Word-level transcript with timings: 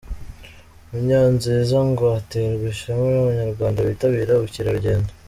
Munyanziza 0.89 1.77
ngo 1.89 2.05
aterwa 2.19 2.65
ishema 2.73 3.05
n’abanyarwanda 3.11 3.87
bitabira 3.89 4.31
ubukerarugendo. 4.35 5.09